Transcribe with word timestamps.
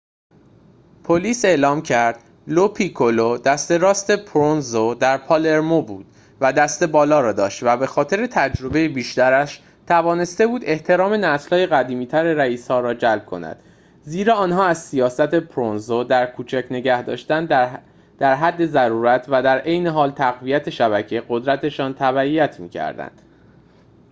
پلیس 1.03 1.45
اعلام 1.45 1.81
کرد 1.81 2.19
لوپیکولو 2.47 3.37
دست 3.37 3.71
راست 3.71 4.11
پروونزو 4.11 4.93
در 4.95 5.17
پالرمو 5.17 5.81
بود 5.81 6.05
و 6.41 6.53
دست 6.53 6.83
بالا 6.83 7.19
را 7.21 7.33
داشت 7.33 7.59
و 7.63 7.77
به 7.77 7.87
خاطر 7.87 8.27
تجربه 8.27 8.87
بیشترش 8.89 9.61
توانسته 9.87 10.47
بود 10.47 10.61
احترام 10.65 11.13
نسل 11.13 11.65
قدیمی‌تر 11.71 12.23
رئیس‌ها 12.33 12.79
را 12.79 12.93
جلب 12.93 13.25
کند 13.25 13.59
زیرا 14.03 14.33
آنها 14.35 14.65
از 14.65 14.83
سیاست 14.85 15.35
پروونزو 15.35 16.03
در 16.03 16.31
کوچک 16.31 16.65
نگه‌داشتن 16.71 17.45
در 18.19 18.35
حد 18.35 18.65
ضرورت 18.65 19.25
و 19.29 19.43
در 19.43 19.59
عین 19.59 19.87
حال 19.87 20.11
تقویت 20.11 20.69
شبکه 20.69 21.23
قدرت‌شان 21.29 21.93
تبعیت 21.93 22.59
می‌کردند 22.59 23.21